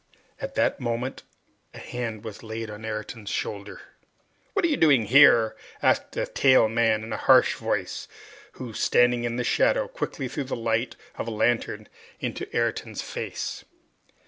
At 0.39 0.55
that 0.55 0.79
moment 0.79 1.21
a 1.75 1.77
hand 1.77 2.23
was 2.23 2.41
laid 2.41 2.71
on 2.71 2.85
Ayrton's 2.85 3.29
shoulder. 3.29 3.81
"What 4.53 4.65
are 4.65 4.67
you 4.67 4.75
doing 4.75 5.05
here?" 5.05 5.55
asked 5.83 6.17
a 6.17 6.25
tall 6.25 6.67
man, 6.69 7.03
in 7.03 7.13
a 7.13 7.17
harsh 7.17 7.53
voice, 7.53 8.07
who, 8.53 8.73
standing 8.73 9.25
in 9.25 9.35
the 9.35 9.43
shadow, 9.43 9.87
quickly 9.87 10.27
threw 10.27 10.43
the 10.45 10.55
light 10.55 10.95
of 11.19 11.27
a 11.27 11.29
lantern 11.29 11.87
in 12.19 12.35
Ayrton's 12.51 13.03
face. 13.03 13.63